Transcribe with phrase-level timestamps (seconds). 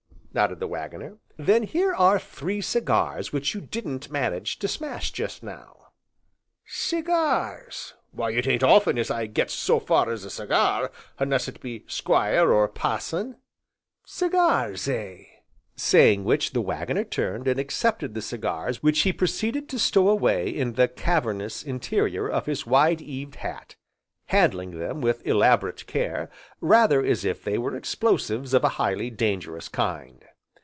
[0.33, 1.17] nodded the Waggoner.
[1.35, 5.87] "Then here are three cigars which you didn't manage to smash just now."
[6.65, 7.95] "Cigars!
[8.11, 11.83] why it ain't often as I gets so far as a cigar, unless it be
[11.85, 13.39] Squire, or Parson,
[14.05, 15.25] cigars, eh!"
[15.75, 20.47] Saying which, the Waggoner turned and accepted the cigars which he proceeded to stow away
[20.49, 23.75] in the cavernous interior of his wide eaved hat,
[24.27, 26.29] handling them with elaborate care,
[26.61, 30.23] rather as if they were explosives of a highly dangerous kind.